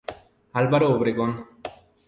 [0.59, 1.31] Álvaro Obregón.